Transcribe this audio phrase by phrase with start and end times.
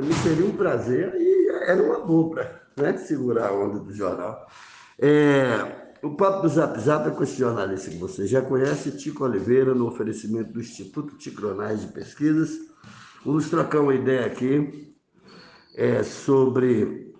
[0.00, 4.46] Me seria um prazer e era uma boa para né, segurar a onda do jornal.
[4.98, 9.24] É, o papo do Zap Zap é com esse jornalista que você já conhece, Tico
[9.24, 12.58] Oliveira, no oferecimento do Instituto Ticronais de Pesquisas.
[13.24, 14.94] Vamos trocar uma ideia aqui
[15.74, 17.14] é, sobre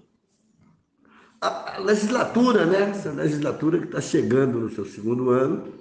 [1.41, 2.91] a legislatura, né?
[2.91, 5.73] Essa legislatura que está chegando no seu segundo ano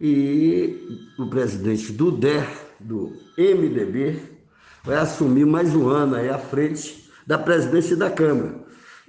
[0.00, 2.48] e o presidente do DER,
[2.78, 4.37] do MDB,
[4.84, 8.54] vai assumir mais um ano aí à frente da presidência da Câmara.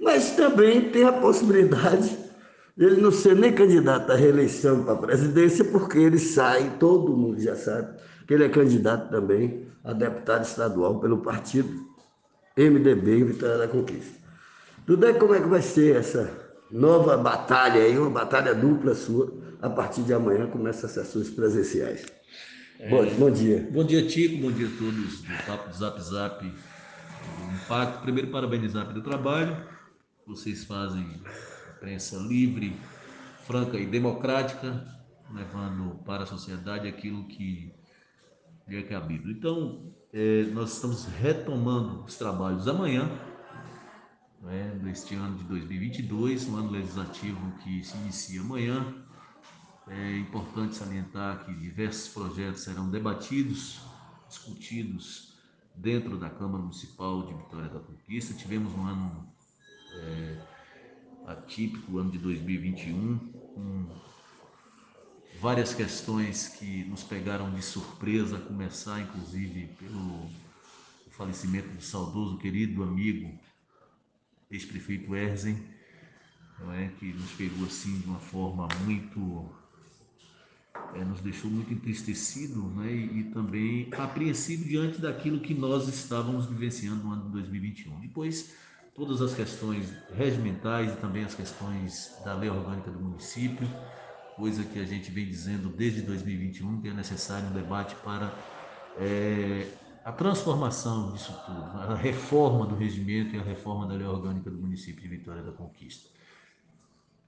[0.00, 2.16] Mas também tem a possibilidade
[2.76, 7.16] de ele não ser nem candidato à reeleição para a presidência, porque ele sai, todo
[7.16, 11.68] mundo já sabe, que ele é candidato também a deputado estadual pelo partido
[12.56, 14.18] MDB em Vitória da Conquista.
[14.86, 16.30] Tudo é como é que vai ser essa
[16.70, 22.06] nova batalha aí, uma batalha dupla sua, a partir de amanhã começa as sessões presenciais.
[22.82, 23.68] É, bom, bom dia.
[23.70, 28.00] Bom dia, Tico, bom dia a todos do Papo do Zap Zap do Impacto.
[28.00, 29.54] Primeiro, parabenizar pelo trabalho.
[30.26, 31.20] Vocês fazem
[31.76, 32.74] imprensa livre,
[33.46, 34.82] franca e democrática,
[35.30, 37.70] levando para a sociedade aquilo que
[38.66, 39.30] é cabido.
[39.30, 43.10] Então, é, nós estamos retomando os trabalhos amanhã,
[44.40, 49.04] né, deste ano de 2022, um ano legislativo que se inicia amanhã.
[49.92, 53.80] É importante salientar que diversos projetos serão debatidos,
[54.28, 55.34] discutidos
[55.74, 58.32] dentro da Câmara Municipal de Vitória da Conquista.
[58.32, 59.34] Tivemos um ano
[59.94, 60.42] é,
[61.26, 63.86] atípico, o ano de 2021, com
[65.40, 70.30] várias questões que nos pegaram de surpresa, a começar inclusive pelo
[71.10, 73.36] falecimento do saudoso querido amigo
[74.50, 75.60] ex-prefeito Erzen,
[76.74, 79.59] é, que nos pegou assim de uma forma muito
[80.94, 86.46] é, nos deixou muito entristecido né, e, e, também apreensivo diante daquilo que nós estávamos
[86.46, 88.00] vivenciando no ano de 2021.
[88.00, 88.54] Depois,
[88.94, 93.66] todas as questões regimentais e também as questões da lei orgânica do município,
[94.36, 98.32] coisa que a gente vem dizendo desde 2021 que é necessário um debate para
[98.98, 99.68] é,
[100.04, 104.58] a transformação disso tudo, a reforma do regimento e a reforma da lei orgânica do
[104.58, 106.08] município de Vitória da Conquista.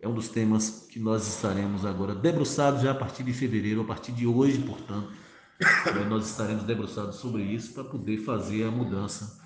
[0.03, 3.85] É um dos temas que nós estaremos agora debruçados já a partir de fevereiro, a
[3.85, 5.13] partir de hoje, portanto,
[5.61, 9.41] né, nós estaremos debruçados sobre isso para poder fazer a mudança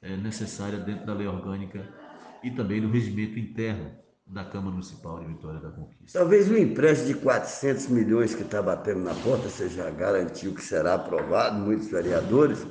[0.00, 1.86] é, necessária dentro da lei orgânica
[2.42, 3.90] e também no regimento interno
[4.26, 6.18] da Câmara Municipal de Vitória da Conquista.
[6.18, 10.62] Talvez o empréstimo de 400 milhões que está batendo na porta, você já garantiu que
[10.62, 12.66] será aprovado, muitos vereadores,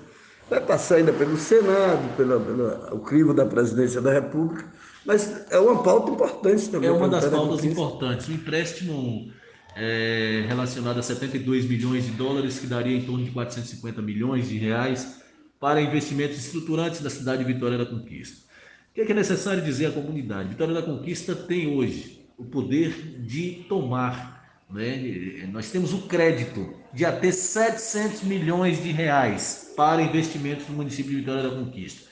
[0.50, 4.66] vai passar ainda pelo Senado, pelo, pelo crivo da Presidência da República,
[5.08, 6.90] mas é uma pauta importante também.
[6.90, 8.28] É uma das pautas importantes.
[8.28, 9.32] O empréstimo
[9.74, 14.58] é, relacionado a 72 milhões de dólares, que daria em torno de 450 milhões de
[14.58, 15.22] reais,
[15.62, 18.46] para investimentos estruturantes da cidade de Vitória da Conquista.
[18.92, 20.50] O que é, que é necessário dizer à comunidade?
[20.50, 25.48] Vitória da Conquista tem hoje o poder de tomar, né?
[25.54, 31.18] nós temos o crédito de até 700 milhões de reais para investimentos no município de
[31.18, 32.07] Vitória da Conquista.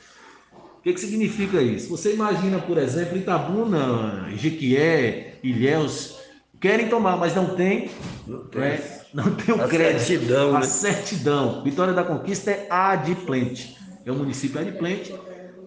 [0.85, 1.89] O que, que significa isso?
[1.89, 6.19] Você imagina, por exemplo, Itabuna, Jequié, Ilhéus,
[6.61, 7.89] querem tomar, mas não tem,
[8.27, 8.61] não tem.
[8.61, 9.01] Né?
[9.11, 10.03] não tem o a crédito.
[10.03, 10.65] Certidão, a né?
[10.67, 11.63] certidão.
[11.63, 13.75] Vitória da Conquista é adimplente.
[14.05, 15.11] É um município adimplente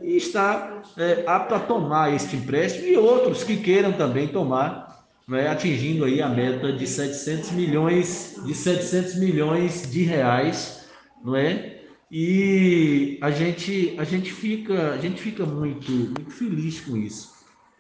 [0.01, 5.49] e está é, apto a tomar este empréstimo e outros que queiram também tomar, né,
[5.49, 10.87] atingindo aí a meta de 700 milhões de 700 milhões de reais,
[11.25, 11.78] não é?
[12.11, 17.33] E a gente a gente fica a gente fica muito muito feliz com isso,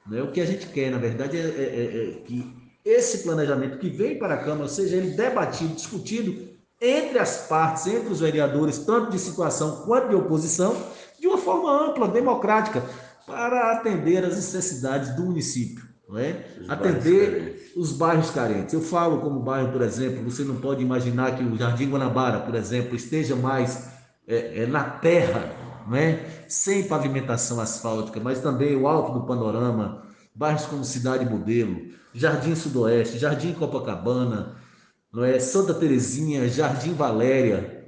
[0.07, 0.23] né?
[0.23, 2.53] O que a gente quer, na verdade, é, é, é, é que
[2.85, 6.49] esse planejamento que vem para a Câmara seja ele debatido, discutido
[6.81, 10.77] entre as partes, entre os vereadores, tanto de situação quanto de oposição,
[11.19, 12.83] de uma forma ampla, democrática,
[13.27, 15.89] para atender as necessidades do município.
[16.17, 16.47] É?
[16.63, 18.73] Os atender bairros os bairros carentes.
[18.73, 22.55] Eu falo como bairro, por exemplo, você não pode imaginar que o Jardim Guanabara, por
[22.55, 23.98] exemplo, esteja mais
[24.29, 25.51] é, é, na terra,
[25.89, 26.45] não é?
[26.47, 30.03] sem pavimentação asfáltica, mas também o Alto do Panorama,
[30.35, 31.81] bairros como Cidade Modelo,
[32.13, 34.57] Jardim Sudoeste, Jardim Copacabana,
[35.11, 35.39] não é?
[35.39, 37.87] Santa Terezinha, Jardim Valéria,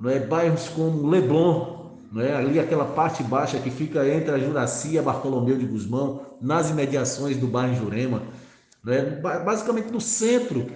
[0.00, 0.20] não é?
[0.20, 2.36] bairros como Leblon, não é?
[2.36, 7.36] ali aquela parte baixa que fica entre a Juracia e Bartolomeu de Guzmão, nas imediações
[7.36, 8.22] do bairro Jurema,
[8.82, 9.02] não é?
[9.20, 10.66] basicamente no centro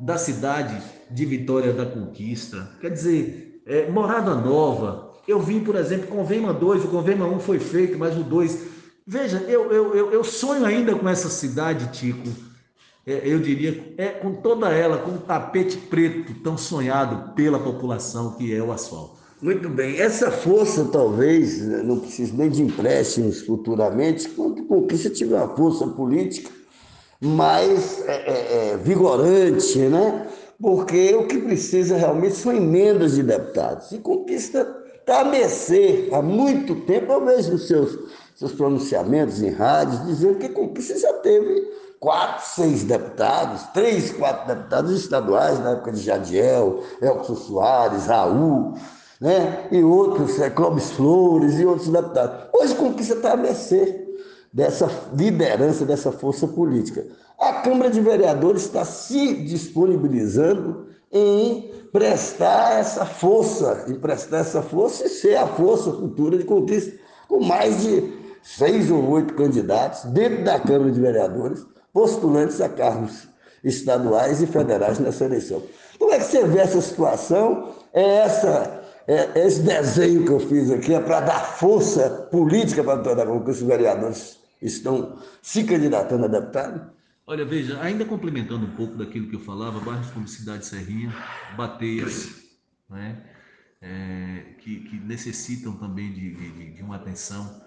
[0.00, 2.70] da cidade de Vitória da Conquista.
[2.80, 7.58] Quer dizer, é, Morada Nova, eu vim, por exemplo, Convema 2, o Convema 1 foi
[7.58, 8.76] feito, mas o 2
[9.08, 12.28] Veja, eu, eu, eu, eu sonho ainda com essa cidade, Tico.
[13.06, 18.32] É, eu diria, é com toda ela, com o tapete preto tão sonhado pela população
[18.32, 19.18] que é o asfalto.
[19.40, 19.96] Muito bem.
[19.96, 25.86] Essa força, talvez, né, não precisa nem de empréstimos futuramente, quando conquista tiver uma força
[25.86, 26.50] política
[27.20, 30.26] mais é, é, é, vigorante, né?
[30.60, 33.92] Porque o que precisa realmente são emendas de deputados.
[33.92, 34.66] E conquista
[34.98, 37.98] está a mercê há muito tempo, eu vejo nos seus,
[38.34, 41.62] seus pronunciamentos em rádios, dizendo que conquista já teve
[42.00, 48.74] quatro, seis deputados, três, quatro deputados estaduais, na época de Jadiel, Elcio Soares, Raul,
[49.20, 49.68] né?
[49.70, 52.48] e outros, é, Clóvis Flores e outros deputados.
[52.52, 54.05] Hoje conquista está a mercê
[54.52, 57.06] dessa liderança, dessa força política.
[57.38, 65.06] A Câmara de Vereadores está se disponibilizando em prestar essa força, em prestar essa força
[65.06, 66.92] e ser a força futura de conquista,
[67.28, 68.12] com mais de
[68.42, 73.28] seis ou oito candidatos dentro da Câmara de Vereadores, postulantes a cargos
[73.64, 75.62] estaduais e federais nessa eleição.
[75.98, 77.74] Como é que você vê essa situação?
[77.92, 83.02] É essa é, esse desenho que eu fiz aqui é para dar força política para
[83.02, 86.90] toda a que os vereadores estão se candidatando a deputado?
[87.24, 91.12] Olha, veja, ainda complementando um pouco daquilo que eu falava, bairros como Cidade Serrinha,
[91.56, 92.34] Bateias,
[92.88, 93.22] né,
[93.80, 97.62] é, que, que, necessitam também de, de, de, uma atenção.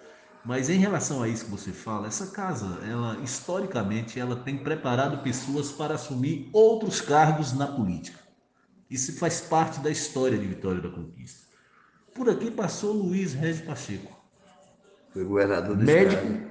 [0.45, 5.21] Mas em relação a isso que você fala, essa casa, ela historicamente, ela tem preparado
[5.21, 8.28] pessoas para assumir outros cargos na política.
[8.89, 11.47] Isso faz parte da história de Vitória da Conquista.
[12.13, 14.17] Por aqui passou Luiz Regis Pacheco.
[15.13, 16.49] Foi governador do Médico estado.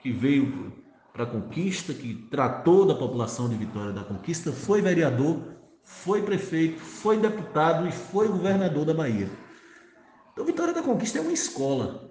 [0.00, 0.72] que veio
[1.12, 6.78] para a conquista, que tratou da população de Vitória da Conquista, foi vereador, foi prefeito,
[6.78, 9.28] foi deputado e foi governador da Bahia.
[10.32, 12.08] Então, Vitória da Conquista é uma escola.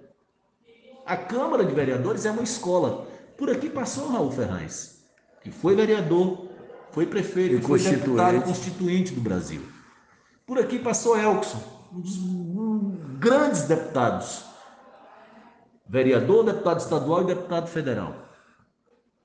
[1.06, 3.06] A Câmara de Vereadores é uma escola.
[3.36, 5.02] Por aqui passou Raul Ferraz,
[5.42, 6.47] que foi vereador,
[6.98, 9.62] foi prefeito e foi deputado constituinte do Brasil.
[10.44, 11.62] Por aqui passou Elkson,
[11.92, 12.18] um dos
[13.20, 14.44] grandes deputados.
[15.88, 18.16] Vereador, deputado estadual e deputado federal.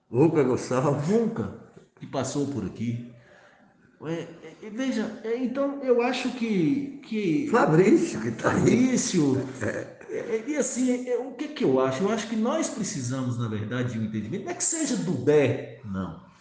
[0.07, 1.09] Nunca Gonçalves.
[1.09, 1.51] Nunca,
[1.99, 3.11] que passou por aqui.
[4.05, 4.27] É,
[4.61, 7.01] é, veja, é, então eu acho que.
[7.03, 8.59] que Fabrício, que está aí.
[8.59, 9.47] Fabrício.
[9.63, 9.97] É.
[10.11, 10.43] é.
[10.45, 12.03] E assim, o que, que eu acho?
[12.03, 14.43] Eu acho que nós precisamos, na verdade, de um entendimento.
[14.43, 16.32] Não é que seja do DÉ, não.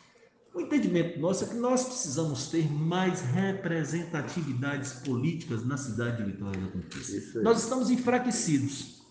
[0.55, 6.61] O entendimento nosso é que nós precisamos ter mais representatividades políticas na cidade de Vitória
[6.61, 7.41] da Conquista.
[7.41, 9.03] Nós estamos enfraquecidos.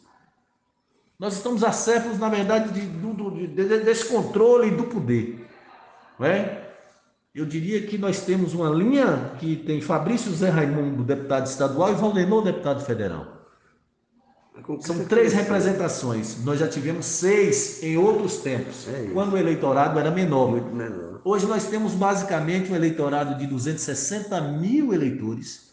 [1.18, 5.48] Nós estamos acéfalos, na verdade, de, de, de, desse controle do poder.
[6.20, 6.62] Não é?
[7.34, 11.96] Eu diria que nós temos uma linha que tem Fabrício Zé Raimundo, deputado estadual, e
[11.96, 13.42] Valdenor, deputado federal.
[14.82, 16.44] São três representações.
[16.44, 20.52] Nós já tivemos seis em outros tempos, é quando o eleitorado era menor.
[20.52, 21.11] Muito menor.
[21.24, 25.72] Hoje nós temos basicamente um eleitorado de 260 mil eleitores,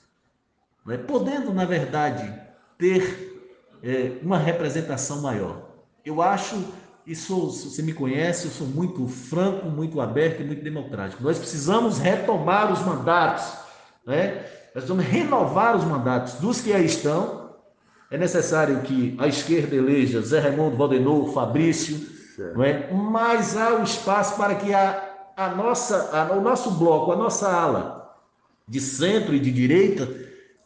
[0.85, 2.33] né, podendo, na verdade,
[2.77, 3.49] ter
[3.83, 5.69] é, uma representação maior.
[6.05, 6.63] Eu acho,
[7.07, 11.23] e sou, você me conhece, eu sou muito franco, muito aberto e muito democrático.
[11.23, 13.51] Nós precisamos retomar os mandatos,
[14.07, 14.45] né?
[14.75, 17.49] nós vamos renovar os mandatos dos que aí estão
[18.11, 22.07] é necessário que a esquerda eleja Zé Raimundo, Valdenor, Fabrício,
[22.55, 22.91] não é?
[22.91, 25.08] mas há o um espaço para que a,
[25.39, 28.13] a nossa, a, o nosso bloco, a nossa ala
[28.67, 30.09] de centro e de direita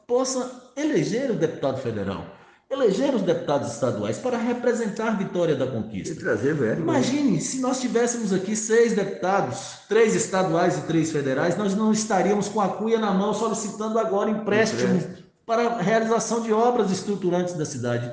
[0.06, 2.24] possa eleger o deputado federal,
[2.70, 6.14] eleger os deputados estaduais para representar Vitória da Conquista.
[6.14, 6.76] E trazer velho.
[6.76, 6.80] Né?
[6.80, 12.48] Imagine se nós tivéssemos aqui seis deputados, três estaduais e três federais, nós não estaríamos
[12.48, 14.94] com a cuia na mão solicitando agora empréstimo.
[14.94, 18.10] empréstimo para a realização de obras estruturantes da cidade.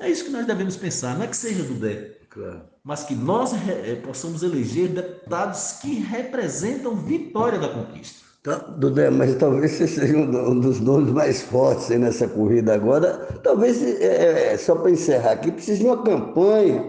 [0.00, 2.62] É isso que nós devemos pensar, não é que seja do DE, claro.
[2.86, 8.24] Mas que nós é, possamos eleger deputados que representam vitória da conquista.
[8.44, 13.14] Tá, Dudé, mas talvez você seja um dos nomes mais fortes nessa corrida agora.
[13.42, 16.84] Talvez, é só para encerrar aqui, precise de uma campanha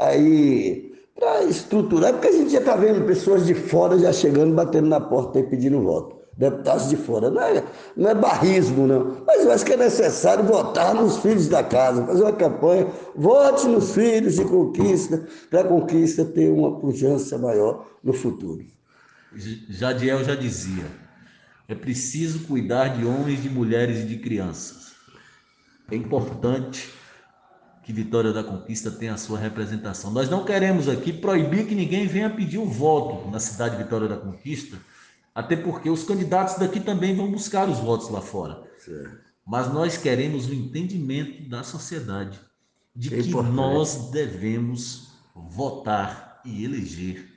[0.00, 4.88] aí para estruturar, porque a gente já está vendo pessoas de fora já chegando, batendo
[4.88, 7.30] na porta e pedindo voto deputados de fora.
[7.30, 7.64] Não é,
[7.96, 9.24] não é barrismo, não.
[9.26, 12.86] Mas eu acho que é necessário votar nos filhos da casa, fazer uma campanha.
[13.14, 18.64] Vote nos filhos de conquista, para a conquista ter uma pujança maior no futuro.
[19.68, 20.84] Jadiel já dizia:
[21.68, 24.94] é preciso cuidar de homens, de mulheres e de crianças.
[25.90, 26.92] É importante
[27.82, 30.10] que Vitória da Conquista tenha a sua representação.
[30.10, 34.08] Nós não queremos aqui proibir que ninguém venha pedir o voto na cidade de Vitória
[34.08, 34.76] da Conquista
[35.36, 38.62] até porque os candidatos daqui também vão buscar os votos lá fora.
[38.78, 39.18] Certo.
[39.46, 42.40] Mas nós queremos o entendimento da sociedade
[42.94, 43.54] de é que importante.
[43.54, 47.28] nós devemos votar e eleger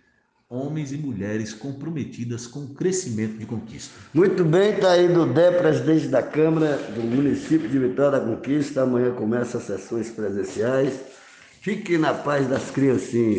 [0.49, 3.93] homens e mulheres comprometidas com o crescimento de conquista.
[4.13, 8.83] Muito bem, está aí do Dé, presidente da Câmara do município de Vitória da Conquista.
[8.83, 10.97] Amanhã começa as sessões presenciais.
[11.59, 13.37] Fiquem na paz das criancinhas.